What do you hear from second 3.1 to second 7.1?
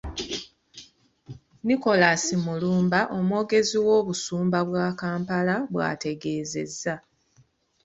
omwogezi w'Obusumba bwa Kampala bw'ategeezezza.